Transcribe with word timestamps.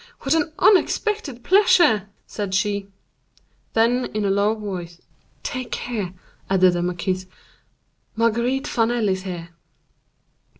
what 0.21 0.33
an 0.33 0.51
unexpected 0.57 1.43
pleasure!" 1.43 2.09
said 2.25 2.55
she. 2.55 2.87
Then, 3.73 4.05
in 4.15 4.25
a 4.25 4.31
low 4.31 4.55
voice, 4.55 4.99
"Take 5.43 5.69
care!" 5.71 6.15
added 6.49 6.73
the 6.73 6.81
marquise, 6.81 7.27
"Marguerite 8.15 8.65
Vanel 8.67 9.07
is 9.09 9.21
here!" 9.21 9.49